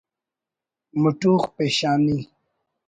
مٹوخ 1.01 1.41
پیشانی 1.55 2.17